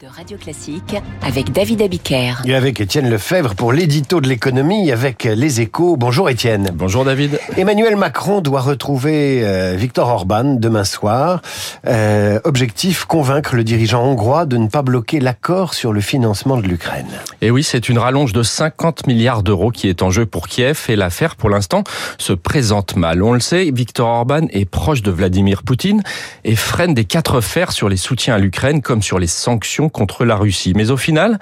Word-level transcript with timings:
de 0.00 0.06
Radio 0.06 0.38
Classique 0.38 0.96
avec 1.22 1.52
David 1.52 1.82
Abiker. 1.82 2.36
Et 2.46 2.54
avec 2.54 2.80
Étienne 2.80 3.10
Lefebvre 3.10 3.54
pour 3.54 3.72
l'édito 3.72 4.22
de 4.22 4.28
l'économie 4.28 4.90
avec 4.90 5.24
les 5.24 5.60
échos. 5.60 5.96
Bonjour 5.98 6.30
Étienne. 6.30 6.70
Bonjour 6.72 7.04
David. 7.04 7.38
Emmanuel 7.58 7.96
Macron 7.96 8.40
doit 8.40 8.62
retrouver 8.62 9.40
euh, 9.42 9.74
Viktor 9.76 10.08
Orban 10.08 10.54
demain 10.54 10.84
soir. 10.84 11.42
Euh, 11.86 12.40
objectif, 12.44 13.04
convaincre 13.04 13.56
le 13.56 13.64
dirigeant 13.64 14.04
hongrois 14.04 14.46
de 14.46 14.56
ne 14.56 14.68
pas 14.68 14.80
bloquer 14.80 15.20
l'accord 15.20 15.74
sur 15.74 15.92
le 15.92 16.00
financement 16.00 16.56
de 16.56 16.62
l'Ukraine. 16.62 17.08
Et 17.42 17.50
oui, 17.50 17.62
c'est 17.62 17.88
une 17.90 17.98
rallonge 17.98 18.32
de 18.32 18.42
50 18.42 19.06
milliards 19.06 19.42
d'euros 19.42 19.70
qui 19.70 19.88
est 19.88 20.02
en 20.02 20.10
jeu 20.10 20.24
pour 20.24 20.48
Kiev 20.48 20.86
et 20.88 20.96
l'affaire 20.96 21.36
pour 21.36 21.50
l'instant 21.50 21.84
se 22.16 22.32
présente 22.32 22.96
mal. 22.96 23.22
On 23.22 23.32
le 23.32 23.40
sait, 23.40 23.70
Viktor 23.70 24.08
Orban 24.08 24.46
est 24.50 24.64
proche 24.64 25.02
de 25.02 25.10
Vladimir 25.10 25.62
Poutine 25.62 26.02
et 26.44 26.56
freine 26.56 26.94
des 26.94 27.04
quatre 27.04 27.42
fers 27.42 27.72
sur 27.72 27.90
les 27.90 27.98
soutiens 27.98 28.36
à 28.36 28.38
l'Ukraine 28.38 28.80
comme 28.80 29.02
sur 29.02 29.18
les 29.18 29.26
sanctions 29.26 29.73
contre 29.88 30.24
la 30.24 30.36
Russie. 30.36 30.72
Mais 30.76 30.90
au 30.90 30.96
final, 30.96 31.38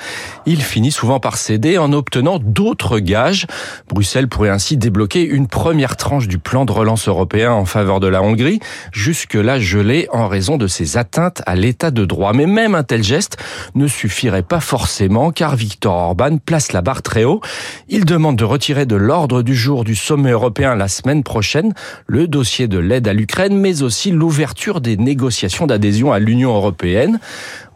il 0.47 0.63
finit 0.63 0.91
souvent 0.91 1.21
par 1.21 1.37
céder 1.37 1.79
en 1.79 1.93
obtenant 1.93 2.39
d'autres 2.39 2.99
gages. 2.99 3.47
Bruxelles 3.89 4.29
pourrait 4.29 4.51
ainsi 4.51 4.77
débloquer 4.77 5.23
une 5.25 5.47
première 5.47 5.97
tranche 5.97 6.29
du 6.29 6.39
plan 6.39 6.65
de 6.65 6.73
relance 6.73 7.09
européen 7.09 7.53
en 7.53 7.65
faveur 7.65 8.01
de 8.01 8.07
la 8.07 8.23
Hongrie, 8.23 8.61
jusque-là 8.93 9.59
gelée 9.59 10.09
en 10.13 10.29
raison 10.29 10.57
de 10.57 10.67
ses 10.67 10.97
atteintes 10.97 11.43
à 11.47 11.55
l'état 11.55 11.91
de 11.91 12.05
droit. 12.05 12.33
Mais 12.33 12.47
même 12.47 12.75
un 12.75 12.83
tel 12.83 13.03
geste 13.03 13.37
ne 13.75 13.87
suffirait 13.87 14.43
pas 14.43 14.61
forcément 14.61 15.31
car 15.31 15.57
Viktor 15.57 15.95
Orban 15.95 16.39
place 16.39 16.73
la 16.73 16.83
barre 16.83 17.03
très 17.03 17.25
haut. 17.25 17.41
Il 17.89 18.05
demande 18.05 18.37
de 18.37 18.45
retirer 18.45 18.87
de 18.87 18.97
l'ordre 18.97 19.43
du 19.43 19.55
jour 19.55 19.85
du 19.85 19.95
sommet 19.95 20.31
européen 20.31 20.75
la 20.75 20.89
semaine 20.89 21.23
prochaine 21.23 21.75
le 22.07 22.29
dossier 22.29 22.69
de 22.69 22.79
l'aide 22.79 23.09
à 23.09 23.13
l'Ukraine, 23.13 23.57
mais 23.57 23.83
aussi 23.83 24.11
l'ouverture 24.11 24.81
des 24.81 24.97
négociations 24.97 25.67
d'adhésion 25.67 26.13
à 26.13 26.19
l'Union 26.19 26.55
européenne. 26.55 27.19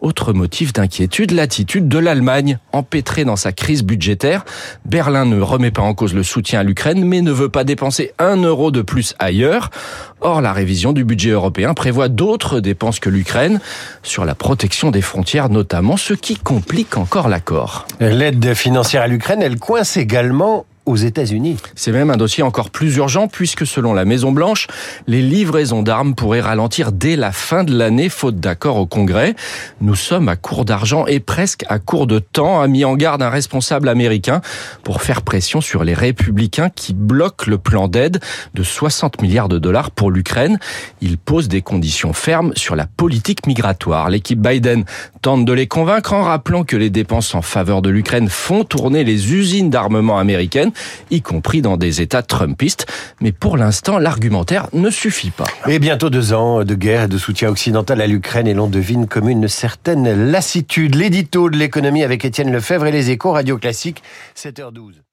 Autre 0.00 0.32
motif 0.32 0.72
d'inquiétude, 0.72 1.30
l'attitude 1.30 1.88
de 1.88 1.98
l'Allemagne, 1.98 2.58
empêtrée 2.72 3.24
dans 3.24 3.36
sa 3.36 3.52
crise 3.52 3.82
budgétaire. 3.82 4.44
Berlin 4.84 5.24
ne 5.24 5.40
remet 5.40 5.70
pas 5.70 5.82
en 5.82 5.94
cause 5.94 6.14
le 6.14 6.22
soutien 6.22 6.60
à 6.60 6.62
l'Ukraine, 6.62 7.04
mais 7.04 7.22
ne 7.22 7.32
veut 7.32 7.48
pas 7.48 7.64
dépenser 7.64 8.12
un 8.18 8.36
euro 8.36 8.70
de 8.70 8.82
plus 8.82 9.14
ailleurs. 9.18 9.70
Or, 10.20 10.40
la 10.40 10.52
révision 10.52 10.92
du 10.92 11.04
budget 11.04 11.30
européen 11.30 11.74
prévoit 11.74 12.08
d'autres 12.08 12.60
dépenses 12.60 13.00
que 13.00 13.10
l'Ukraine, 13.10 13.60
sur 14.02 14.24
la 14.24 14.34
protection 14.34 14.90
des 14.90 15.02
frontières 15.02 15.48
notamment, 15.48 15.96
ce 15.96 16.14
qui 16.14 16.36
complique 16.36 16.96
encore 16.96 17.28
l'accord. 17.28 17.86
L'aide 18.00 18.54
financière 18.54 19.02
à 19.02 19.06
l'Ukraine, 19.06 19.42
elle 19.42 19.58
coince 19.58 19.96
également 19.96 20.66
C'est 21.74 21.90
même 21.90 22.10
un 22.10 22.16
dossier 22.16 22.44
encore 22.44 22.70
plus 22.70 22.96
urgent 22.96 23.26
puisque 23.26 23.66
selon 23.66 23.92
la 23.92 24.04
Maison 24.04 24.30
Blanche, 24.30 24.68
les 25.08 25.20
livraisons 25.20 25.82
d'armes 25.82 26.14
pourraient 26.14 26.40
ralentir 26.40 26.92
dès 26.92 27.16
la 27.16 27.32
fin 27.32 27.64
de 27.64 27.76
l'année 27.76 28.08
faute 28.08 28.36
d'accord 28.36 28.76
au 28.76 28.86
Congrès. 28.86 29.34
Nous 29.80 29.96
sommes 29.96 30.28
à 30.28 30.36
court 30.36 30.64
d'argent 30.64 31.04
et 31.06 31.18
presque 31.18 31.64
à 31.68 31.80
court 31.80 32.06
de 32.06 32.20
temps, 32.20 32.60
a 32.60 32.68
mis 32.68 32.84
en 32.84 32.94
garde 32.94 33.20
un 33.20 33.30
responsable 33.30 33.88
américain 33.88 34.40
pour 34.84 35.02
faire 35.02 35.22
pression 35.22 35.60
sur 35.60 35.82
les 35.82 35.92
républicains 35.92 36.70
qui 36.70 36.94
bloquent 36.94 37.50
le 37.50 37.58
plan 37.58 37.88
d'aide 37.88 38.20
de 38.54 38.62
60 38.62 39.20
milliards 39.22 39.48
de 39.48 39.58
dollars 39.58 39.90
pour 39.90 40.12
l'Ukraine. 40.12 40.58
Il 41.00 41.18
pose 41.18 41.48
des 41.48 41.62
conditions 41.62 42.12
fermes 42.12 42.52
sur 42.54 42.76
la 42.76 42.86
politique 42.86 43.48
migratoire. 43.48 44.08
L'équipe 44.08 44.40
Biden 44.40 44.84
tente 45.20 45.44
de 45.44 45.52
les 45.52 45.66
convaincre 45.66 46.12
en 46.12 46.22
rappelant 46.22 46.62
que 46.62 46.76
les 46.76 46.90
dépenses 46.90 47.34
en 47.34 47.42
faveur 47.42 47.82
de 47.82 47.90
l'Ukraine 47.90 48.28
font 48.28 48.62
tourner 48.62 49.02
les 49.02 49.34
usines 49.34 49.70
d'armement 49.70 50.18
américaines 50.18 50.70
y 51.10 51.22
compris 51.22 51.62
dans 51.62 51.76
des 51.76 52.00
États 52.00 52.22
trumpistes. 52.22 52.86
Mais 53.20 53.32
pour 53.32 53.56
l'instant, 53.56 53.98
l'argumentaire 53.98 54.68
ne 54.72 54.90
suffit 54.90 55.30
pas. 55.30 55.46
Et 55.66 55.78
bientôt 55.78 56.10
deux 56.10 56.32
ans 56.32 56.64
de 56.64 56.74
guerre 56.74 57.04
et 57.04 57.08
de 57.08 57.18
soutien 57.18 57.48
occidental 57.48 58.00
à 58.00 58.06
l'Ukraine 58.06 58.46
et 58.46 58.54
l'on 58.54 58.68
devine 58.68 59.06
comme 59.06 59.28
une 59.28 59.48
certaine 59.48 60.30
lassitude. 60.30 60.94
L'édito 60.94 61.50
de 61.50 61.56
l'économie 61.56 62.04
avec 62.04 62.24
Étienne 62.24 62.52
Lefebvre 62.52 62.86
et 62.86 62.92
les 62.92 63.10
échos 63.10 63.32
Radio 63.32 63.58
Classique, 63.58 64.02
7h12. 64.36 65.05